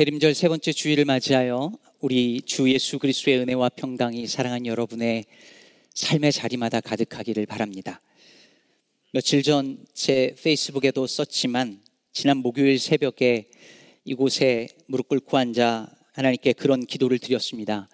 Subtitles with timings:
[0.00, 5.26] 대림절 세 번째 주일을 맞이하여 우리 주 예수 그리스도의 은혜와 평강이 사랑한 여러분의
[5.92, 8.00] 삶의 자리마다 가득하기를 바랍니다.
[9.12, 11.82] 며칠 전 제 페이스북에도 썼지만
[12.14, 13.50] 지난 목요일 새벽에
[14.06, 17.86] 이곳에 무릎 꿇고 앉아 하나님께 그런 기도를 드렸습니다.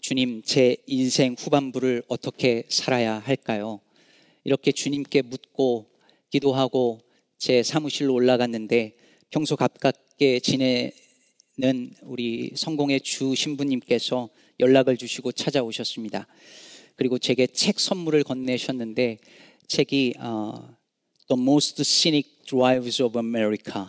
[0.00, 3.80] 주님, 제 인생 후반부를 어떻게 살아야 할까요?
[4.42, 5.92] 이렇게 주님께 묻고
[6.30, 7.02] 기도하고
[7.38, 8.96] 제 사무실로 올라갔는데
[9.30, 10.90] 평소 가깝게 지내
[11.58, 14.28] 는 우리 성공의 주 신부님께서
[14.60, 16.26] 연락을 주시고 찾아오셨습니다.
[16.96, 19.16] 그리고 제게 책 선물을 건네셨는데
[19.66, 20.76] 책이 어,
[21.28, 23.84] The Most Scenic Drives of America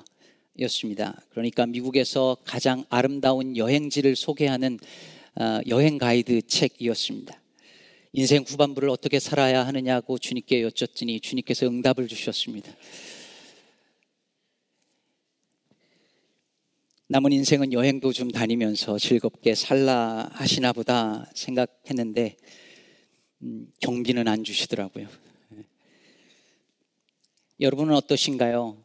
[0.61, 1.21] 였습니다.
[1.31, 4.79] 그러니까 미국에서 가장 아름다운 여행지를 소개하는
[5.35, 7.37] 어, 여행 가이드 책이었습니다.
[8.13, 12.71] 인생 후반부를 어떻게 살아야 하느냐고 주님께 여쭙더니 주님께서 응답을 주셨습니다.
[17.09, 22.35] 남은 인생은 여행도 좀 다니면서 즐겁게 살라 하시나 보다 생각했는데
[23.43, 25.07] 음, 경비는 안 주시더라고요.
[27.61, 28.83] 여러분은 어떠신가요?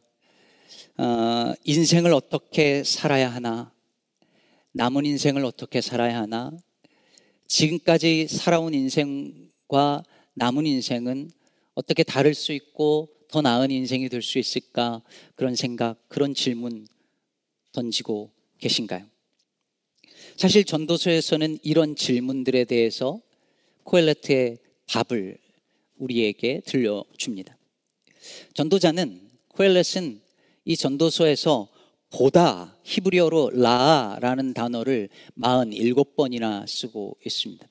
[0.99, 3.73] 어, 인생을 어떻게 살아야 하나?
[4.71, 6.51] 남은 인생을 어떻게 살아야 하나?
[7.47, 10.01] 지금까지 살아온 인생과
[10.35, 11.29] 남은 인생은
[11.73, 15.01] 어떻게 다를 수 있고 더 나은 인생이 될 수 있을까?
[15.35, 16.87] 그런 생각, 그런 질문
[17.73, 19.05] 던지고 계신가요?
[20.37, 23.19] 사실 전도서에서는 이런 질문들에 대해서
[23.83, 24.57] 코엘레트의
[24.87, 25.37] 답을
[25.97, 27.57] 우리에게 들려줍니다.
[28.53, 30.21] 전도자는 코엘렛은
[30.65, 31.69] 이 전도서에서
[32.09, 37.67] 보다 히브리어로 라라는 단어를 47번이나 쓰고 있습니다.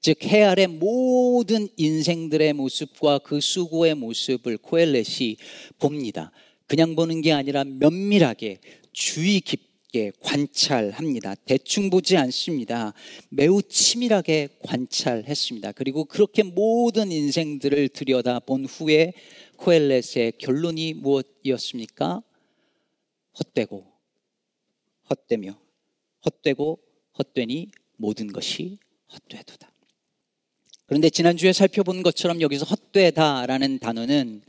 [0.00, 5.36] 즉, 해 아래 모든 인생들의 모습과 그 수고의 모습을 코엘렛이
[5.78, 6.30] 봅니다.
[6.66, 8.58] 그냥 보는 게 아니라 면밀하게
[8.96, 11.34] 주의 깊게 관찰합니다.
[11.44, 12.94] 대충 보지 않습니다.
[13.28, 15.72] 매우 치밀하게 관찰했습니다.
[15.72, 19.12] 그리고 그렇게 모든 인생들을 들여다 본 후에
[19.58, 22.22] 코엘렛의 결론이 무엇이었습니까?
[23.38, 23.86] 헛되고
[25.10, 25.60] 헛되며
[26.24, 26.80] 헛되고
[27.18, 28.78] 헛되니 모든 것이
[29.12, 29.70] 헛되도다.
[30.86, 34.40] 그런데 지난주에 살펴본 것처럼 여기서 헛되다라는 단어는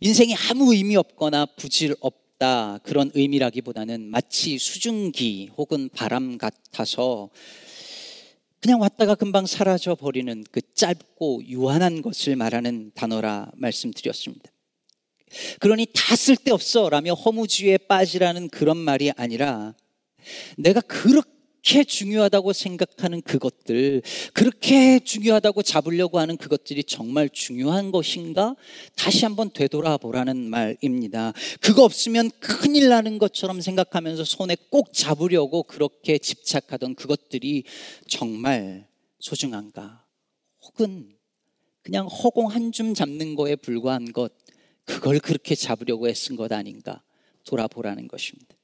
[0.00, 7.28] 인생이 아무 의미 없거나 부질 없 없다 그런 의미라기보다는 마치 수증기 혹은 바람 같아서
[8.60, 14.50] 그냥 왔다가 금방 사라져 버리는 그 짧고 유한한 것을 말하는 단어라 말씀드렸습니다.
[15.60, 19.74] 그러니 다 쓸데없어 라며 허무주의에 빠지라는 그런 말이 아니라
[20.56, 28.56] 내가 그렇게 그렇게 중요하다고 생각하는 그것들, 그렇게 중요하다고 잡으려고 하는 그것들이 정말 중요한 것인가?
[28.96, 31.32] 다시 한번 되돌아보라는 말입니다.
[31.60, 37.64] 그거 없으면 큰일 나는 것처럼 생각하면서 손에 꼭 잡으려고 그렇게 집착하던 그것들이
[38.08, 38.88] 정말
[39.18, 40.04] 소중한가?
[40.62, 41.14] 혹은
[41.82, 44.32] 그냥 허공 한 줌 잡는 거에 불과한 것,
[44.84, 47.02] 그걸 그렇게 잡으려고 애쓴 것 아닌가?
[47.44, 48.56] 돌아보라는 것입니다.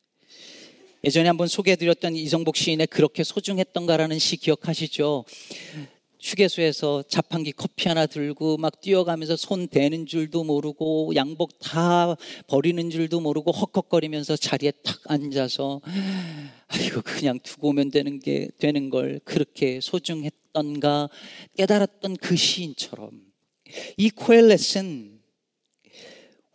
[1.07, 5.25] 예전에 한번 소개해드렸던 이성복 시인의 그렇게 소중했던가라는 시 기억하시죠?
[6.21, 12.17] 휴게소에서 자판기 커피 하나 들고 막 뛰어가면서 손 대는 줄도 모르고 양복 다
[12.49, 15.81] 버리는 줄도 모르고 헉헉거리면서 자리에 탁 앉아서
[16.67, 21.09] 아이고 그냥 두고 오면 되는 게 되는 걸 그렇게 소중했던가
[21.57, 23.13] 깨달았던 그 시인처럼
[23.97, 25.16] 이 코엘렛은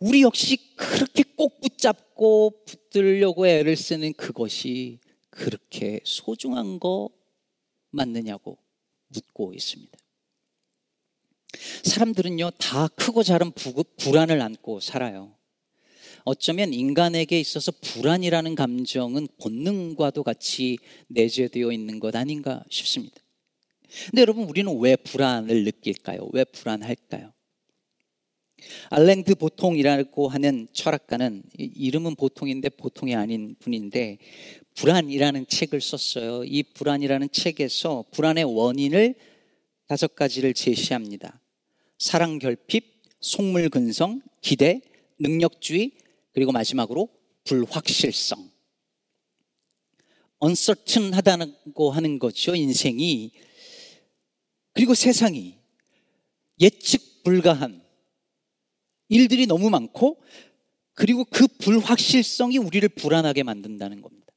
[0.02, 4.98] 우리 역시 그렇게 꼭 붙잡고 붙들려고 애를 쓰는 그것이
[5.30, 7.08] 그렇게 소중한 거
[7.90, 8.58] 맞느냐고
[9.06, 9.96] 묻고 있습니다.
[11.84, 13.52] 사람들은요, 다 크고 작은
[13.98, 15.36] 불안을 안고 살아요.
[16.24, 23.20] 어쩌면 인간에게 있어서 불안이라는 감정은 본능과도 같이 내재되어 있는 것 아닌가 싶습니다.
[24.10, 26.28] 근데 여러분, 우리는 왜 불안을 느낄까요?
[26.32, 27.32] 왜 불안할까요?
[28.90, 34.18] 알랭드 보통이라고 하는 철학가는 이름은 보통인데 보통이 아닌 분인데
[34.74, 36.44] 불안이라는 책을 썼어요.
[36.44, 39.14] 이 불안이라는 책에서 불안의 원인을
[39.86, 41.40] 다섯 가지를 제시합니다.
[41.98, 44.80] 사랑 결핍, 속물 근성, 기대,
[45.18, 45.92] 능력주의,
[46.32, 47.08] 그리고 마지막으로
[47.44, 48.50] 불확실성.
[50.42, 53.32] uncertain하다고 하는 거죠, 인생이.
[54.72, 55.58] 그리고 세상이
[56.60, 57.81] 예측 불가한
[59.12, 60.22] 일들이 너무 많고
[60.94, 64.32] 그리고 그 불확실성이 우리를 불안하게 만든다는 겁니다.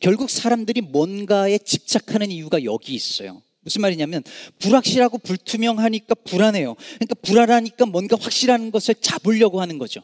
[0.00, 3.42] 결국 사람들이 뭔가에 집착하는 이유가 여기 있어요.
[3.62, 4.22] 무슨 말이냐면
[4.60, 6.74] 불확실하고 불투명하니까 불안해요.
[6.74, 10.00] 그러니까 불안하니까 뭔가 확실한 것을 잡으려고 하는 거죠.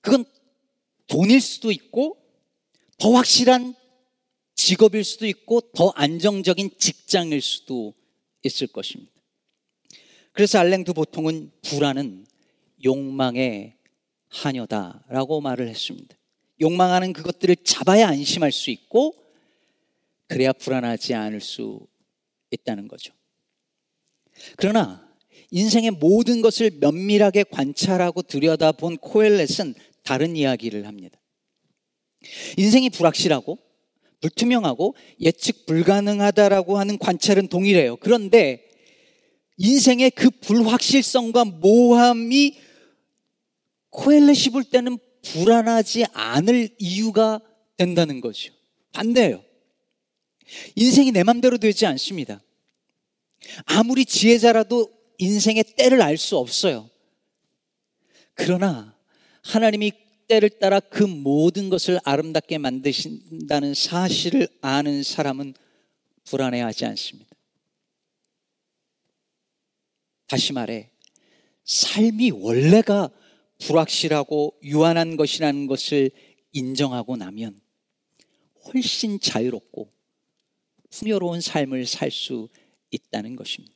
[0.00, 0.24] 그건
[1.06, 2.18] 돈일 수도 있고
[2.98, 3.74] 더 확실한
[4.54, 7.94] 직업일 수도 있고 더 안정적인 직장일 수도
[8.42, 9.17] 있을 것입니다.
[10.38, 12.24] 그래서 알랭드 보통은 불안은
[12.84, 13.74] 욕망의
[14.28, 16.16] 하녀다라고 말을 했습니다.
[16.60, 19.16] 욕망하는 그것들을 잡아야 안심할 수 있고
[20.28, 21.80] 그래야 불안하지 않을 수
[22.52, 23.12] 있다는 거죠.
[24.56, 25.12] 그러나
[25.50, 29.74] 인생의 모든 것을 면밀하게 관찰하고 들여다본 코엘렛은
[30.04, 31.18] 다른 이야기를 합니다.
[32.56, 33.58] 인생이 불확실하고
[34.20, 37.96] 불투명하고 예측 불가능하다라고 하는 관찰은 동일해요.
[37.96, 38.67] 그런데
[39.58, 42.58] 인생의 그 불확실성과 모함이
[43.90, 47.40] 코엘렛이 볼 때는 불안하지 않을 이유가
[47.76, 48.52] 된다는 거죠.
[48.92, 49.44] 반대예요.
[50.76, 52.40] 인생이 내 맘대로 되지 않습니다.
[53.64, 56.88] 아무리 지혜자라도 인생의 때를 알 수 없어요.
[58.34, 58.96] 그러나
[59.42, 59.92] 하나님이
[60.28, 65.54] 때를 따라 그 모든 것을 아름답게 만드신다는 사실을 아는 사람은
[66.24, 67.27] 불안해하지 않습니다.
[70.28, 70.90] 다시 말해,
[71.64, 73.10] 삶이 원래가
[73.58, 76.10] 불확실하고 유한한 것이라는 것을
[76.52, 77.60] 인정하고 나면
[78.66, 79.92] 훨씬 자유롭고
[80.90, 82.48] 풍요로운 삶을 살 수
[82.90, 83.74] 있다는 것입니다.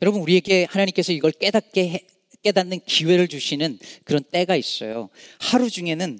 [0.00, 2.06] 여러분, 우리에게 하나님께서 이걸 깨닫게
[2.42, 5.10] 깨닫는 기회를 주시는 그런 때가 있어요.
[5.38, 6.18] 하루 중에는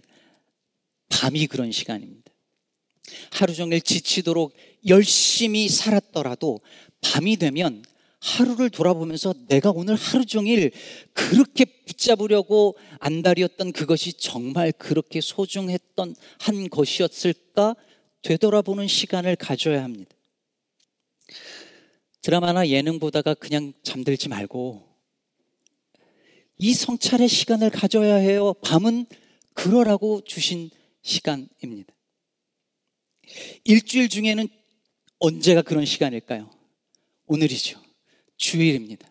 [1.09, 2.20] 밤이 그런 시간입니다.
[3.33, 4.55] 하루 종일 지치도록
[4.87, 6.61] 열심히 살았더라도
[7.01, 7.83] 밤이 되면
[8.21, 10.73] 하루를 돌아보면서 내가 오늘 하루 종일
[11.15, 17.77] 그렇게 붙잡으려고 안달이었던 그것이 정말 그렇게 소중했던 한 것이었을까
[18.23, 20.15] 되돌아보는 시간을 가져야 합니다.
[22.21, 24.87] 드라마나 예능 보다가 그냥 잠들지 말고
[26.59, 28.53] 이 성찰의 시간을 가져야 해요.
[28.63, 29.07] 밤은
[29.55, 30.69] 그러라고 주신
[31.01, 31.95] 시간입니다.
[33.65, 34.49] 일주일 중에는
[35.19, 36.51] 언제가 그런 시간일까요?
[37.27, 37.81] 오늘이죠.
[38.37, 39.09] 주일입니다.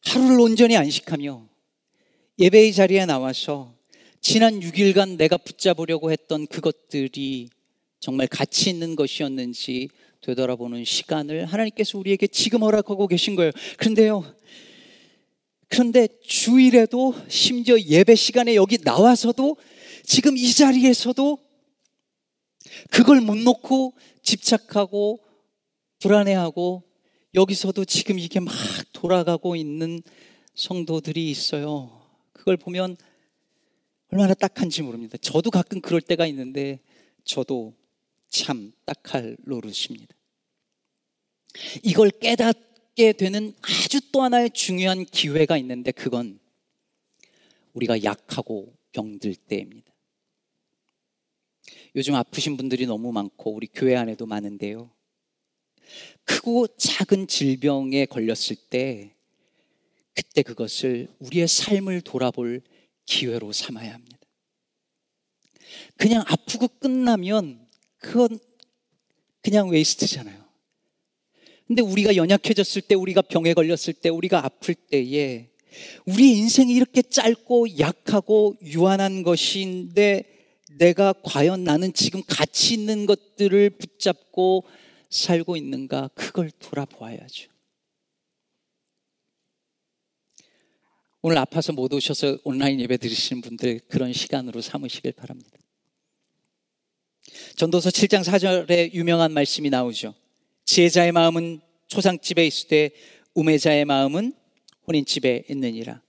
[0.00, 1.48] 하루를 온전히 안식하며
[2.38, 3.74] 예배의 자리에 나와서
[4.20, 7.50] 지난 6일간 내가 붙잡으려고 했던 그것들이
[8.00, 9.88] 정말 가치 있는 것이었는지
[10.20, 13.52] 되돌아보는 시간을 하나님께서 우리에게 지금 허락하고 계신 거예요.
[13.76, 14.24] 그런데요.
[15.68, 19.56] 그런데 주일에도 심지어 예배 시간에 여기 나와서도
[20.08, 21.38] 지금 이 자리에서도
[22.90, 25.22] 그걸 못 놓고 집착하고
[25.98, 26.82] 불안해하고
[27.34, 28.54] 여기서도 지금 이게 막
[28.94, 30.02] 돌아가고 있는
[30.54, 32.08] 성도들이 있어요.
[32.32, 32.96] 그걸 보면
[34.10, 35.18] 얼마나 딱한지 모릅니다.
[35.20, 36.80] 저도 가끔 그럴 때가 있는데
[37.24, 37.74] 저도
[38.30, 40.16] 참 딱할 노릇입니다.
[41.82, 46.40] 이걸 깨닫게 되는 아주 또 하나의 중요한 기회가 있는데 그건
[47.74, 49.97] 우리가 약하고 병들 때입니다.
[51.98, 54.88] 요즘 아프신 분들이 너무 많고 우리 교회 안에도 많은데요.
[56.22, 59.16] 크고 작은 질병에 걸렸을 때
[60.14, 62.62] 그때 그것을 우리의 삶을 돌아볼
[63.04, 64.16] 기회로 삼아야 합니다.
[65.96, 67.66] 그냥 아프고 끝나면
[67.96, 68.38] 그건
[69.42, 70.44] 그냥 waste잖아요.
[71.66, 75.50] 근데 우리가 연약해졌을 때, 우리가 병에 걸렸을 때, 우리가 아플 때에
[76.06, 80.37] 우리 인생이 이렇게 짧고 약하고 유한한 것인데
[80.78, 84.64] 내가 과연 나는 지금 가치 있는 것들을 붙잡고
[85.10, 86.08] 살고 있는가?
[86.14, 87.50] 그걸 돌아보아야죠.
[91.20, 95.58] 오늘 아파서 못 오셔서 온라인 예배 들으시는 분들 그런 시간으로 삼으시길 바랍니다.
[97.56, 100.14] 전도서 7장 4절에 유명한 말씀이 나오죠.
[100.64, 102.90] 지혜자의 마음은 초상집에 있을 때
[103.34, 104.34] 우매자의 마음은
[104.86, 106.02] 혼인집에 있느니라.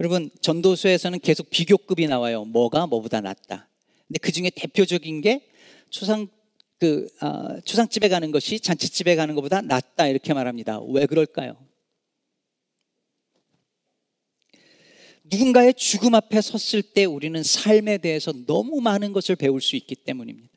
[0.00, 2.44] 여러분 전도서에서는 계속 비교급이 나와요.
[2.44, 3.68] 뭐가 뭐보다 낫다.
[4.08, 5.48] 근데 그 중에 대표적인 게
[5.90, 6.26] 초상
[6.80, 10.80] 그 어, 초상집에 가는 것이 잔치집에 가는 것보다 낫다 이렇게 말합니다.
[10.80, 11.56] 왜 그럴까요?
[15.24, 20.53] 누군가의 죽음 앞에 섰을 때 우리는 삶에 대해서 너무 많은 것을 배울 수 있기 때문입니다.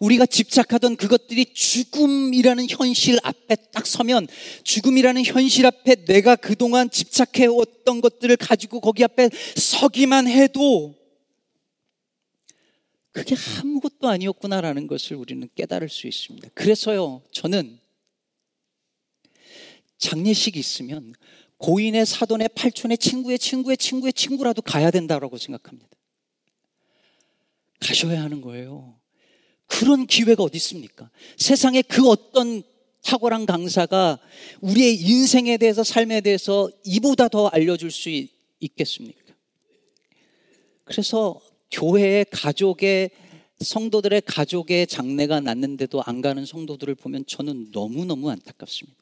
[0.00, 4.26] 우리가 집착하던 그것들이 죽음이라는 현실 앞에 딱 서면
[4.64, 10.94] 죽음이라는 현실 앞에 내가 그동안 집착해왔던 것들을 가지고 거기 앞에 서기만 해도
[13.12, 16.50] 그게 아무것도 아니었구나라는 것을 우리는 깨달을 수 있습니다.
[16.54, 17.80] 그래서요, 저는
[19.98, 21.14] 장례식이 있으면
[21.56, 25.88] 고인의 사돈의 팔촌의 친구의 친구의 친구의 친구라도 가야 된다고 생각합니다.
[27.80, 28.97] 가셔야 하는 거예요.
[29.68, 31.10] 그런 기회가 어디 있습니까?
[31.36, 32.62] 세상에 그 어떤
[33.04, 34.18] 탁월한 강사가
[34.60, 38.10] 우리의 인생에 대해서 삶에 대해서 이보다 더 알려줄 수
[38.60, 39.34] 있겠습니까?
[40.84, 43.10] 그래서 교회의 가족의
[43.60, 48.98] 성도들의 가족의 장례가 났는데도 안 가는 성도들을 보면 저는 너무너무 안타깝습니다.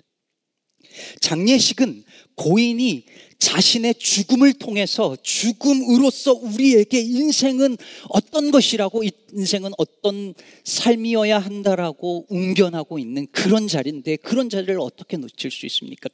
[1.21, 2.05] 장례식은
[2.37, 3.05] 고인이
[3.39, 7.77] 자신의 죽음을 통해서 죽음으로써 우리에게 인생은
[8.09, 9.03] 어떤 것이라고
[9.33, 16.09] 인생은 어떤 삶이어야 한다라고 웅변하고 있는 그런 자리인데 그런 자리를 어떻게 놓칠 수 있습니까?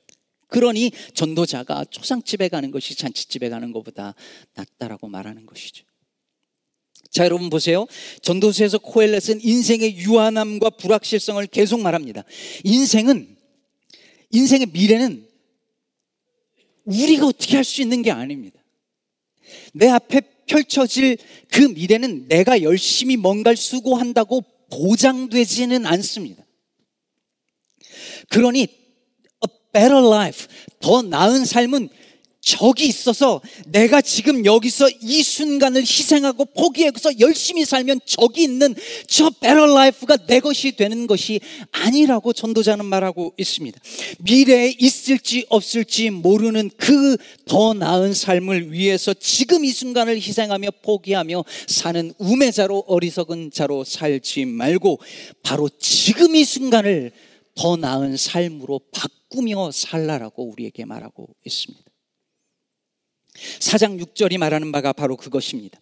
[0.48, 4.14] 그러니 전도자가 초상집에 가는 것이 잔치집에 가는 것보다
[4.54, 5.84] 낫다라고 말하는 것이죠.
[7.10, 7.86] 자, 여러분 보세요.
[8.22, 12.24] 전도서에서 코엘렛은 인생의 유한함과 불확실성을 계속 말합니다.
[12.64, 13.36] 인생은
[14.30, 15.31] 인생의 미래는
[16.84, 18.60] 우리가 어떻게 할 수 있는 게 아닙니다.
[19.72, 21.16] 내 앞에 펼쳐질
[21.50, 26.44] 그 미래는 내가 열심히 뭔가를 수고한다고 보장되지는 않습니다.
[28.28, 30.46] 그러니 a better life,
[30.80, 31.88] 더 나은 삶은
[32.42, 38.74] 적이 있어서 내가 지금 여기서 이 순간을 희생하고 포기해서 열심히 살면 적이 있는
[39.06, 43.80] 저 better life가 내 것이 되는 것이 아니라고 전도자는 말하고 있습니다.
[44.18, 52.12] 미래에 있을지 없을지 모르는 그 더 나은 삶을 위해서 지금 이 순간을 희생하며 포기하며 사는
[52.18, 55.00] 우매자로 어리석은 자로 살지 말고
[55.42, 57.12] 바로 지금 이 순간을
[57.54, 61.91] 더 나은 삶으로 바꾸며 살라라고 우리에게 말하고 있습니다.
[63.60, 65.80] 사장 6절이 말하는 바가 바로 그것입니다.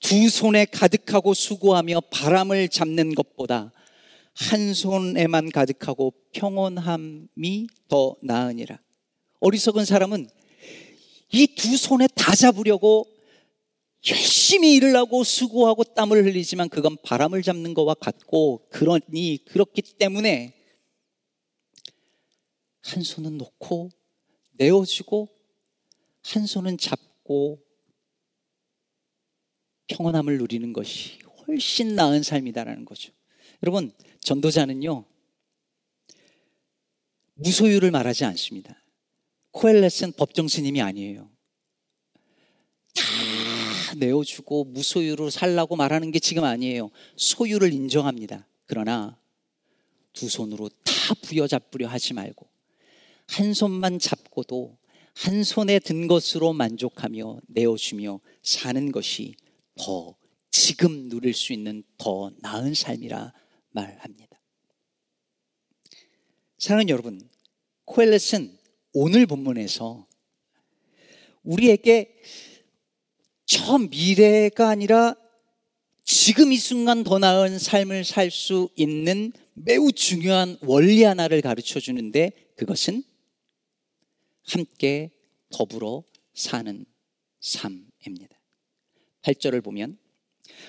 [0.00, 3.72] 두 손에 가득하고 수고하며 바람을 잡는 것보다
[4.34, 8.78] 한 손에만 가득하고 평온함이 더 나으니라.
[9.40, 10.28] 어리석은 사람은
[11.32, 13.06] 이 두 손에 다 잡으려고
[14.10, 20.52] 열심히 일을 하고 수고하고 땀을 흘리지만 그건 바람을 잡는 것과 같고 그러니 그렇기 때문에
[22.82, 23.90] 한 손은 놓고
[24.52, 25.28] 내어주고
[26.22, 27.62] 한 손은 잡고
[29.88, 33.12] 평온함을 누리는 것이 훨씬 나은 삶이다라는 거죠.
[33.62, 35.04] 여러분, 전도자는요,
[37.34, 38.82] 무소유를 말하지 않습니다.
[39.50, 41.30] 코엘렛은 법정 스님이 아니에요.
[42.94, 46.90] 다 내어주고 무소유로 살라고 말하는 게 지금 아니에요.
[47.16, 48.46] 소유를 인정합니다.
[48.66, 49.18] 그러나
[50.12, 52.48] 두 손으로 다 부여잡으려 하지 말고
[53.28, 54.78] 한 손만 잡고도
[55.14, 59.34] 한 손에 든 것으로 만족하며 내어주며 사는 것이
[59.76, 60.16] 더
[60.50, 63.32] 지금 누릴 수 있는 더 나은 삶이라
[63.70, 64.40] 말합니다.
[66.58, 67.28] 사랑하는 여러분,
[67.84, 68.56] 코엘렛은
[68.92, 70.06] 오늘 본문에서
[71.42, 72.14] 우리에게
[73.46, 75.16] 저 미래가 아니라
[76.04, 82.32] 지금 이 순간 더 나은 삶을 살 수 있는 매우 중요한 원리 하나를 가르쳐 주는데
[82.56, 83.02] 그것은
[84.46, 85.10] 함께
[85.50, 86.02] 더불어
[86.34, 86.84] 사는
[87.40, 88.36] 삶입니다.
[89.22, 89.98] 8절을 보면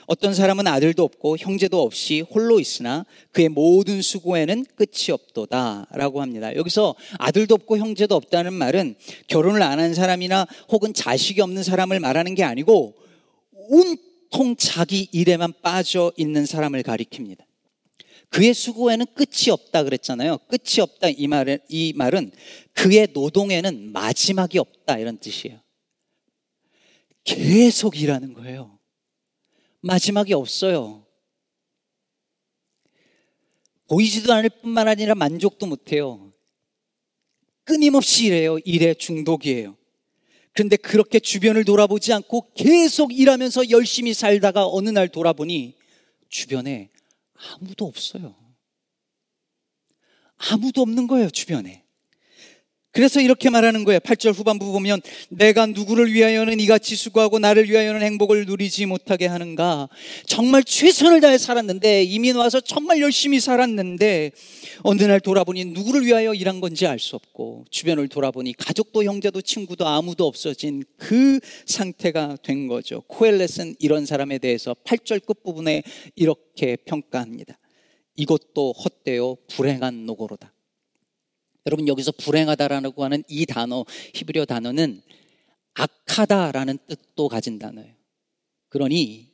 [0.08, 6.56] 어떤 사람은 아들도 없고 형제도 없이 홀로 있으나 그의 모든 수고에는 끝이 없도다 라고 합니다.
[6.56, 8.96] 여기서 아들도 없고 형제도 없다는 말은
[9.27, 12.96] 결혼을 안 한 사람이나 혹은 자식이 없는 사람을 말하는 게 아니고
[13.51, 17.39] 온통 자기 일에만 빠져 있는 사람을 가리킵니다.
[18.34, 20.40] 그의 수고에는 끝이 없다 그랬잖아요.
[20.48, 22.32] 끝이 없다 이 말은 이 말은
[22.74, 25.62] 그의 노동에는 마지막이 없다 이런 뜻이에요.
[27.24, 28.80] 계속 일하는 거예요.
[29.82, 31.06] 마지막이 없어요.
[33.88, 36.34] 보이지도 않을 뿐만 아니라 만족도 못해요.
[37.66, 38.58] 끊임없이 일해요.
[38.66, 39.78] 일에 중독이에요.
[40.54, 45.75] 그런데 그렇게 주변을 돌아보지 않고 계속 일하면서 열심히 살다가 어느 날 돌아보니
[46.30, 46.90] 주변에
[47.34, 48.36] 아무도 없어요.
[50.38, 51.83] 아무도 없는 거예요, 주변에.
[52.94, 54.00] 그래서 이렇게 말하는 거예요.
[54.00, 59.90] 8절 후반부 보면 내가 누구를 위하여는 이같이 수고하고 나를 위하여는 행복을 누리지 못하게 하는가.
[60.28, 64.32] 정말 최선을 다해 살았는데 이민 와서 정말 열심히 살았는데
[64.84, 69.88] 어느 날 돌아보니 누구를 위하여 일한 건지 알 수 없고 주변을 돌아보니 가족도 형제도 친구도
[69.88, 73.02] 아무도 없어진 그 상태가 된 거죠.
[73.08, 75.82] 코엘렛은 이런 사람에 대해서 8절 끝부분에
[76.16, 77.58] 이렇게 평가합니다.
[78.16, 80.52] 이것도 헛되어 불행한 노고로다.
[81.65, 85.01] 여러분 여기서 불행하다라고 하는 이 단어 히브리어 단어는
[85.74, 87.93] 악하다라는 뜻도 가진 단어예요.
[88.70, 89.32] 그러니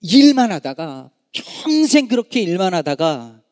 [0.00, 3.42] 일만 하다가 평생 그렇게 일만 하다가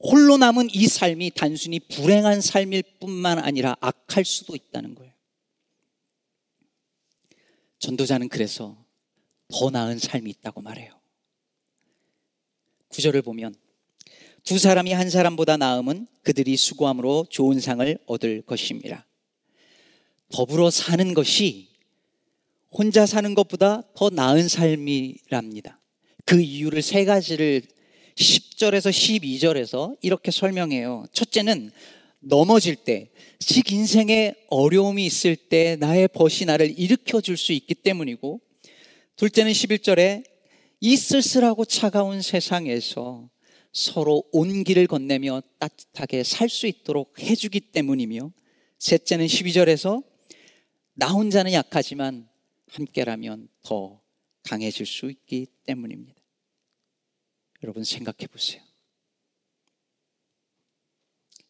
[0.00, 5.12] 홀로 남은 이 삶이 단순히 불행한 삶일 뿐만 아니라 악할 수도 있다는 거예요.
[7.78, 8.76] 전도자는 그래서
[9.48, 10.92] 더 나은 삶이 있다고 말해요.
[12.88, 13.54] 구절을 보면
[14.46, 19.04] 두 사람이 한 사람보다 나음은 그들이 수고함으로 좋은 상을 얻을 것입니다.
[20.28, 21.70] 더불어 사는 것이
[22.70, 25.80] 혼자 사는 것보다 더 나은 삶이랍니다.
[26.24, 27.62] 그 이유를 세 가지를
[28.14, 31.06] 10절에서 12절에서 이렇게 설명해요.
[31.12, 31.72] 첫째는
[32.20, 33.10] 넘어질 때,
[33.40, 38.40] 즉 인생에 어려움이 있을 때 나의 벗이 나를 일으켜 줄 수 있기 때문이고,
[39.16, 40.22] 둘째는 11절에
[40.78, 43.28] 이 쓸쓸하고 차가운 세상에서
[43.76, 48.32] 서로 온기를 건네며 따뜻하게 살 수 있도록 해주기 때문이며
[48.78, 50.02] 셋째는 12절에서
[50.94, 52.26] 나 혼자는 약하지만
[52.70, 54.00] 함께라면 더
[54.44, 56.18] 강해질 수 있기 때문입니다.
[57.62, 58.62] 여러분 생각해 보세요.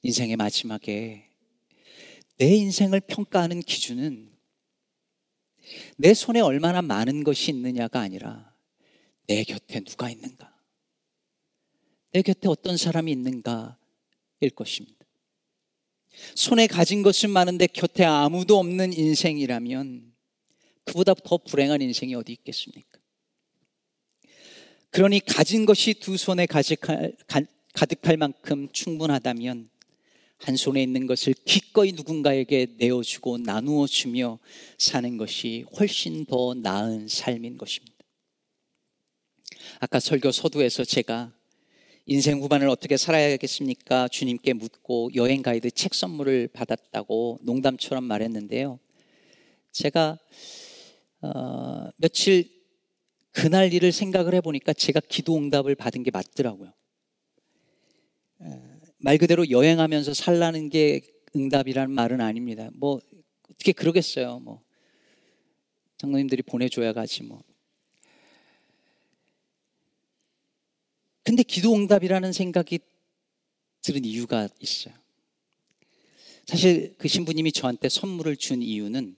[0.03, 1.29] 인생의 마지막에
[2.39, 4.33] 내 인생을 평가하는 기준은
[5.97, 8.53] 내 손에 얼마나 많은 것이 있느냐가 아니라
[9.29, 10.56] 내 곁에 누가 있는가.
[12.17, 13.75] 내 곁에 어떤 사람이 있는가일
[14.55, 15.05] 것입니다.
[16.35, 20.15] 손에 가진 것은 많은데 곁에 아무도 없는 인생이라면
[20.85, 22.99] 그보다 더 불행한 인생이 어디 있겠습니까?
[24.89, 27.15] 그러니 가진 것이 두 손에 가득할,
[27.75, 29.69] 가득할 만큼 충분하다면
[30.39, 34.39] 한 손에 있는 것을 기꺼이 누군가에게 내어주고 나누어 주며
[34.79, 37.95] 사는 것이 훨씬 더 나은 삶인 것입니다.
[39.81, 41.36] 아까 설교 서두에서 제가
[42.09, 44.07] 인생 후반을 어떻게 살아야겠습니까?
[44.07, 48.79] 주님께 묻고 여행 가이드 책 선물을 받았다고 농담처럼 말했는데요.
[49.73, 50.17] 제가
[51.23, 52.49] 어, 며칠
[53.33, 56.73] 그날 일을 생각을 해보니까 제가 기도 응답을 받은 게 맞더라고요.
[58.99, 61.01] 말 그대로 여행하면서 살라는 게
[61.35, 62.71] 응답이라는 말은 아닙니다.
[62.75, 63.01] 뭐
[63.51, 64.39] 어떻게 그러겠어요.
[64.39, 64.63] 뭐
[65.99, 67.43] 장로님들이 보내줘야 가지 뭐.
[71.27, 72.79] 근데 기도 응답이라는 생각이
[73.83, 74.95] 들은 이유가 있어요.
[76.47, 79.17] 사실 그 신부님이 저한테 선물을 준 이유는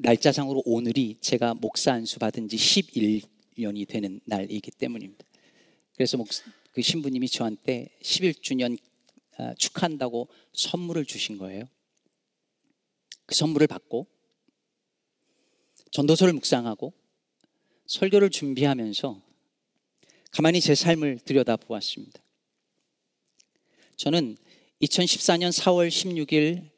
[0.00, 5.24] 날짜상으로 오늘이 제가 목사 안수 받은 지 11년이 되는 날이기 때문입니다.
[5.94, 6.22] 그래서
[6.72, 8.76] 그 신부님이 저한테 11주년
[9.38, 11.64] 아, 축하한다고 선물을 주신 거예요.
[13.24, 14.06] 그 선물을 받고
[15.90, 16.92] 전도서를 묵상하고
[17.86, 19.29] 설교를 준비하면서
[20.30, 22.22] 가만히 제 삶을 들여다보았습니다.
[23.96, 24.36] 저는
[24.82, 26.70] 2014년 4월 16일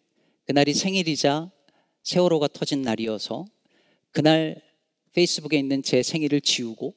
[0.45, 1.51] 그날이 생일이자
[2.03, 3.45] 세월호가 터진 날이어서
[4.11, 4.61] 그날
[5.13, 6.95] 페이스북에 있는 제 생일을 지우고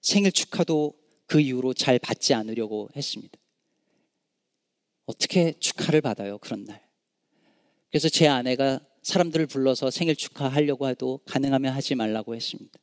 [0.00, 0.94] 생일 축하도
[1.26, 3.38] 그 이후로 잘 받지 않으려고 했습니다.
[5.06, 6.82] 어떻게 축하를 받아요, 그런 날.
[7.90, 12.78] 그래서 제 아내가 사람들을 불러서 생일 축하하려고 해도 가능하면 하지 말라고 했습니다.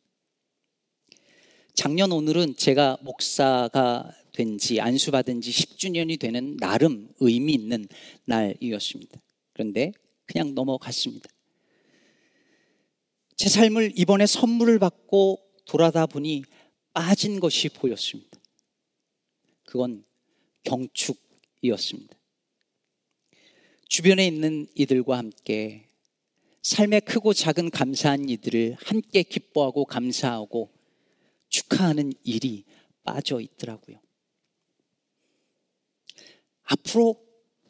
[1.80, 7.88] 작년 오늘은 제가 목사가 된 지, 안수받은 지 10주년이 되는 나름 의미 있는
[8.26, 9.18] 날이었습니다.
[9.54, 9.94] 그런데
[10.26, 11.30] 그냥 넘어갔습니다.
[13.38, 16.44] 제 삶을 이번에 선물을 받고 돌아다 보니
[16.92, 18.38] 빠진 것이 보였습니다.
[19.63, 20.04] 그건
[20.65, 22.13] 경축이었습니다.
[23.88, 25.88] 주변에 있는 이들과 함께
[26.62, 30.78] 삶의 크고 작은 감사한 이들을 함께 기뻐하고 감사하고
[31.60, 32.63] 축하하는 일이
[33.04, 34.00] 빠져 있더라고요.
[36.63, 37.22] 앞으로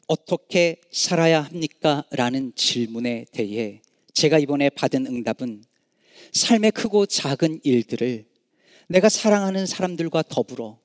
[0.08, 2.04] 어떻게 살아야 합니까?
[2.12, 3.82] 라는 질문에 대해
[4.14, 5.64] 제가 이번에 받은 응답은
[6.34, 8.28] 삶의 크고 작은 일들을
[8.88, 10.80] 내가 사랑하는 사람들과 더불어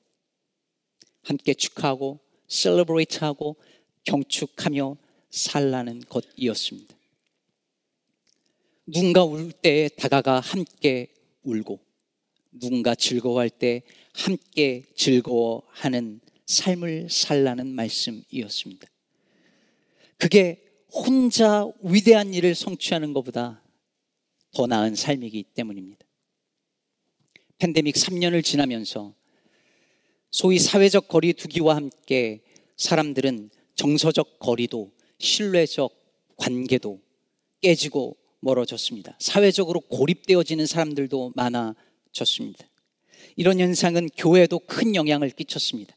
[1.23, 3.57] 함께 축하하고 셀러브레이트하고
[4.03, 4.97] 경축하며
[5.31, 6.95] 살라는 것이었습니다.
[8.87, 11.07] 누군가 울때 다가가 함께
[11.43, 11.84] 울고
[12.59, 18.87] 누군가 즐거워할 때 함께 즐거워하는 삶을 살라는 말씀이었습니다.
[20.17, 23.61] 그게 혼자 위대한 일을 성취하는 것보다
[24.53, 26.05] 더 나은 삶이기 때문입니다.
[27.57, 29.13] 팬데믹 3년을 지나면서
[30.31, 32.41] 소위 사회적 거리 두기와 함께
[32.77, 35.93] 사람들은 정서적 거리도 신뢰적
[36.37, 37.01] 관계도
[37.61, 39.17] 깨지고 멀어졌습니다.
[39.19, 41.75] 사회적으로 고립되어지는 사람들도 많아
[42.15, 42.65] 졌습니다.
[43.35, 45.95] 이런 현상은 교회에도 큰 영향을 끼쳤습니다.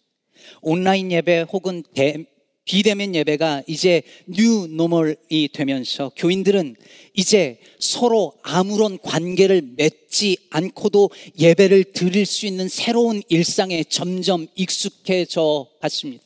[0.60, 2.26] 온라인 예배 혹은 대,
[2.64, 6.76] 비대면 예배가 이제 new normal이 되면서 교인들은
[7.14, 16.24] 이제 서로 아무런 관계를 맺지 않고도 예배를 드릴 수 있는 새로운 일상에 점점 익숙해져 갔습니다.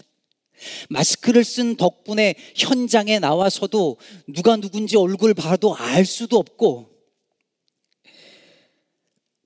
[0.89, 6.92] 마스크를 쓴 덕분에 현장에 나와서도 누가 누군지 얼굴 봐도 알 수도 없고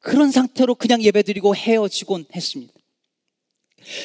[0.07, 2.73] 그런 상태로 그냥 예배드리고 헤어지곤 했습니다.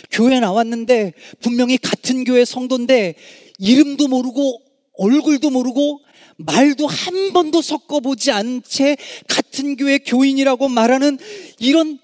[0.09, 3.13] 교회 나왔는데 분명히 같은 교회 성도인데
[3.59, 6.01] 이름도 모르고 얼굴도 모르고
[6.37, 11.19] 말도 한 번도 섞어보지 않은 채 같은 교회 교인이라고 말하는
[11.59, 11.99] 이런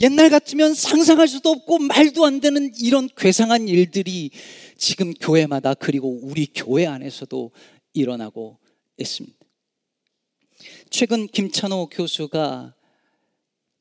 [0.00, 4.32] 옛날 같으면 상상할 수도 없고 말도 안 되는 이런 괴상한 일들이
[4.76, 7.52] 지금 교회마다 그리고 우리 교회 안에서도
[7.92, 8.58] 일어나고
[8.98, 9.36] 있습니다.
[10.90, 12.74] 최근 김찬호 교수가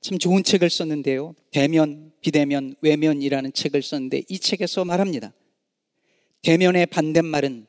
[0.02, 1.36] 참 좋은 책을 썼는데요.
[1.52, 5.34] 대면, 비대면, 외면이라는 책을 썼는데 이 책에서 말합니다.
[6.42, 7.68] 대면의 반대말은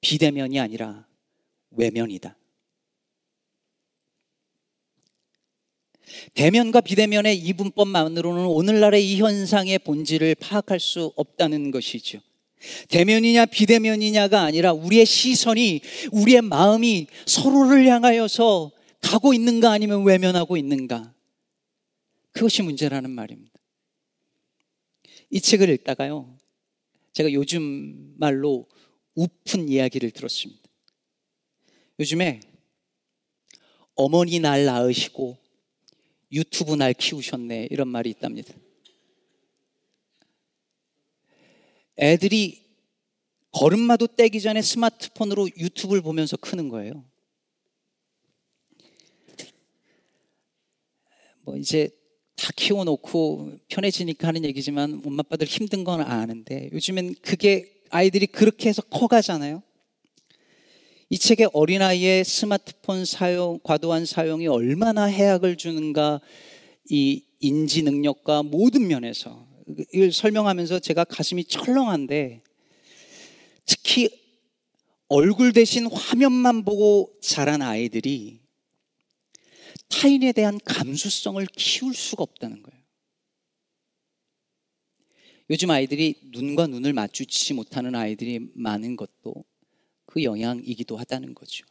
[0.00, 1.06] 비대면이 아니라
[1.70, 2.36] 외면이다.
[6.34, 12.20] 대면과 비대면의 이분법만으로는 오늘날의 이 현상의 본질을 파악할 수 없다는 것이죠.
[12.88, 21.14] 대면이냐 비대면이냐가 아니라 우리의 시선이 우리의 마음이 서로를 향하여서 가고 있는가 아니면 외면하고 있는가
[22.32, 23.58] 그것이 문제라는 말입니다.
[25.30, 26.38] 이 책을 읽다가요
[27.12, 28.68] 제가 요즘 말로
[29.14, 30.62] 우픈 이야기를 들었습니다.
[31.98, 32.40] 요즘에
[33.94, 35.36] 어머니 날 낳으시고
[36.30, 38.54] 유튜브 날 키우셨네 이런 말이 있답니다.
[41.98, 42.64] 애들이
[43.50, 47.04] 걸음마도 떼기 전에 스마트폰으로 유튜브를 보면서 크는 거예요.
[51.42, 51.90] 뭐 이제
[52.38, 58.80] 다 키워놓고 편해지니까 하는 얘기지만 엄마 아빠들 힘든 건 아는데 요즘엔 그게 아이들이 그렇게 해서
[58.82, 59.62] 커가잖아요.
[61.10, 66.20] 이 책의 어린아이의 스마트폰 사용, 과도한 사용이 얼마나 해악을 주는가
[66.88, 69.46] 이 인지 능력과 모든 면에서
[69.92, 72.42] 이걸 설명하면서 제가 가슴이 철렁한데
[73.66, 74.10] 특히
[75.08, 78.40] 얼굴 대신 화면만 보고 자란 아이들이
[79.88, 82.78] 타인에 대한 감수성을 키울 수가 없다는 거예요.
[85.50, 89.44] 요즘 아이들이 눈과 눈을 마주치지 못하는 아이들이 많은 것도
[90.04, 91.66] 그 영향이기도 하다는 거죠.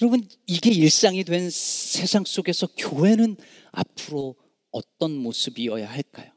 [0.00, 3.36] 여러분, 이게 일상이 된 세상 속에서 교회는
[3.72, 4.36] 앞으로
[4.70, 6.32] 어떤 모습이어야 할까요?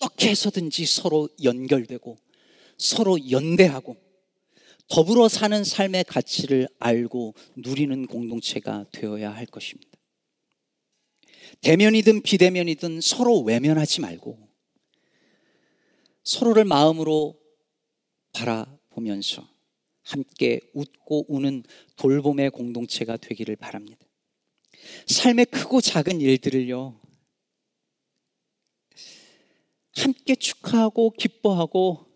[0.00, 2.18] 어떻게 해서든지 서로 연결되고
[2.76, 4.03] 서로 연대하고
[4.88, 9.90] 더불어 사는 삶의 가치를 알고 누리는 공동체가 되어야 할 것입니다.
[11.60, 14.38] 대면이든 비대면이든 서로 외면하지 말고
[16.22, 17.38] 서로를 마음으로
[18.32, 19.48] 바라보면서
[20.02, 21.64] 함께 웃고 우는
[21.96, 24.06] 돌봄의 공동체가 되기를 바랍니다.
[25.06, 27.00] 삶의 크고 작은 일들을요,
[29.96, 32.06] 함께 축하하고 기뻐하고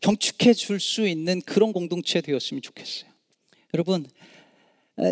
[0.00, 3.10] 경축해 줄 수 있는 그런 공동체 되었으면 좋겠어요.
[3.74, 4.06] 여러분,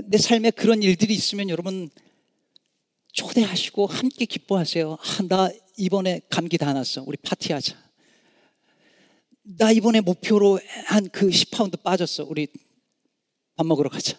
[0.05, 1.91] 내 삶에 그런 일들이 있으면 여러분
[3.13, 4.93] 초대하시고 함께 기뻐하세요.
[5.01, 7.03] 아, 나 이번에 감기 다 났어.
[7.07, 7.83] 우리 파티하자.
[9.59, 12.25] 나 이번에 목표로 한 그 10파운드 빠졌어.
[12.25, 12.49] 우리
[13.57, 14.17] 밥 먹으러 가자.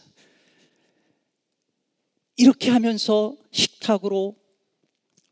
[2.38, 4.36] 이렇게 하면서 식탁으로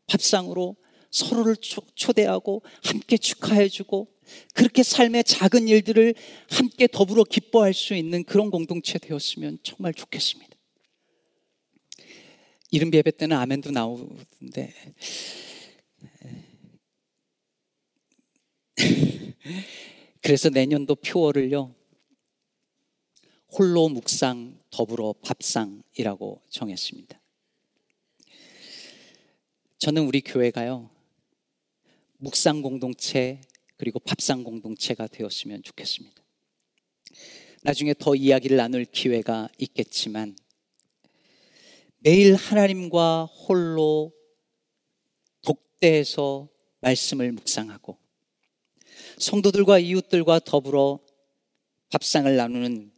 [0.06, 0.76] 밥상으로
[1.14, 1.54] 서로를
[1.94, 4.08] 초대하고 함께 축하해주고
[4.52, 6.16] 그렇게 삶의 작은 일들을
[6.50, 10.52] 함께 더불어 기뻐할 수 있는 그런 공동체 되었으면 정말 좋겠습니다.
[12.72, 14.74] 이른 예배 때는 아멘도 나오는데
[20.20, 21.76] 그래서 내년도 표어를요
[23.52, 27.20] 홀로 묵상 더불어 밥상이라고 정했습니다.
[29.78, 30.93] 저는 우리 교회가요
[32.18, 33.40] 묵상 공동체
[33.76, 36.22] 그리고 밥상 공동체가 되었으면 좋겠습니다.
[37.62, 40.36] 나중에 더 이야기를 나눌 기회가 있겠지만
[41.98, 44.12] 매일 하나님과 홀로
[45.42, 46.48] 독대해서
[46.80, 47.96] 말씀을 묵상하고
[49.18, 51.00] 성도들과 이웃들과 더불어
[51.90, 52.92] 밥상을 나누는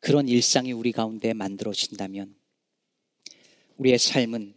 [0.00, 2.36] 그런 일상이 우리 가운데 만들어진다면
[3.78, 4.54] 우리의 삶은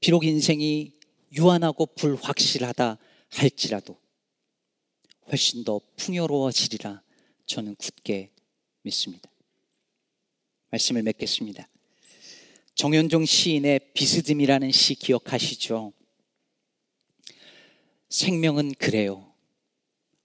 [0.00, 0.97] 비록 인생이
[1.32, 2.98] 유한하고 불확실하다
[3.30, 3.98] 할지라도
[5.30, 7.02] 훨씬 더 풍요로워지리라
[7.46, 8.30] 저는 굳게
[8.82, 9.30] 믿습니다.
[10.70, 11.68] 말씀을 맺겠습니다.
[12.74, 15.92] 정현종 시인의 비스듬이라는 시 기억하시죠?
[18.08, 19.34] 생명은 그래요.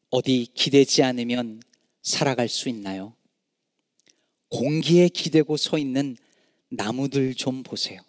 [0.10, 1.62] 어디 기대지 않으면
[2.02, 3.16] 살아갈 수 있나요?
[4.50, 6.16] 공기에 기대고 서 있는
[6.70, 8.02] 나무들 좀 보세요.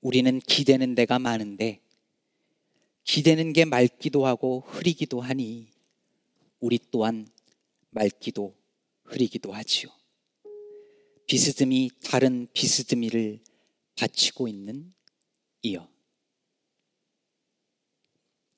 [0.00, 1.80] 우리는 기대는 데가 많은데
[3.04, 5.70] 기대는 게 맑기도 하고 흐리기도 하니
[6.60, 7.28] 우리 또한
[7.90, 8.54] 맑기도
[9.04, 9.90] 흐리기도 하지요.
[11.26, 13.40] 비스듬히 다른 비스듬히를
[13.96, 14.92] 바치고 있는
[15.62, 15.88] 이여.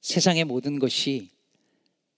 [0.00, 1.30] 세상의 모든 것이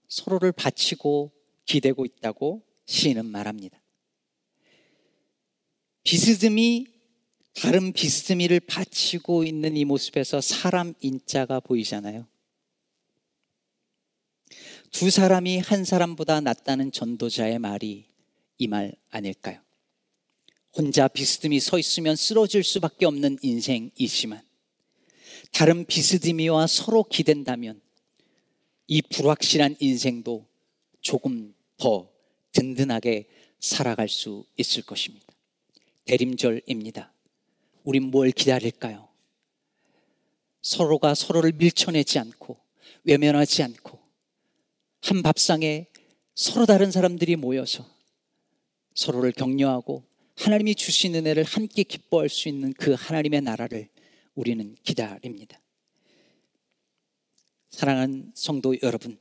[0.09, 1.33] 서로를 바치고
[1.65, 3.81] 기대고 있다고 시인은 말합니다.
[6.03, 6.87] 비스듬히
[7.55, 12.27] 다른 비스듬히를 바치고 있는 이 모습에서 사람 인자가 보이잖아요.
[14.91, 18.07] 두 사람이 한 사람보다 낫다는 전도자의 말이
[18.59, 19.61] 이 말 아닐까요?
[20.77, 24.43] 혼자 비스듬히 서 있으면 쓰러질 수밖에 없는 인생이지만
[25.53, 27.81] 다른 비스듬히와 서로 기댄다면
[28.87, 30.47] 이 불확실한 인생도
[31.01, 32.11] 조금 더
[32.53, 35.27] 든든하게 살아갈 수 있을 것입니다.
[36.05, 37.13] 대림절입니다.
[37.85, 39.09] 우린 뭘 기다릴까요?
[40.63, 42.59] 서로가 서로를 밀쳐내지 않고
[43.05, 43.99] 외면하지 않고
[45.03, 45.87] 한 밥상에
[46.35, 47.87] 서로 다른 사람들이 모여서
[48.95, 50.05] 서로를 격려하고
[50.37, 53.89] 하나님이 주신 은혜를 함께 기뻐할 수 있는 그 하나님의 나라를
[54.35, 55.61] 우리는 기다립니다.
[57.71, 59.19] 사랑하는 성도 여러분,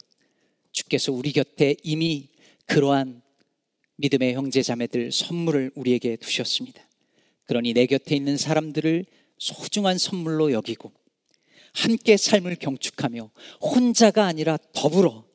[0.72, 2.30] 주께서 우리 곁에 이미
[2.66, 3.22] 그러한
[3.98, 6.89] 믿음의 형제 자매들 선물을 우리에게 두셨습니다.
[7.50, 9.08] 그러니 내 곁에 있는 사람들을
[9.40, 10.92] 소중한 선물로 여기고
[11.74, 15.26] 함께 삶을 경축하며 혼자가 아니라 더불어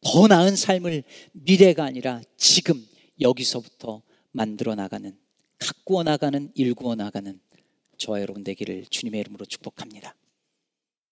[0.00, 2.86] 더 나은 삶을 미래가 아니라 지금
[3.20, 5.18] 여기서부터 만들어 나가는
[5.58, 7.40] 가꾸어 나가는 일구어 나가는
[7.98, 10.14] 저와 여러분 되기를 주님의 이름으로 축복합니다.